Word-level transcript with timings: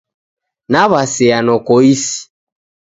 Naw'asea 0.71 1.37
noko 1.45 1.75
isi. 1.93 2.15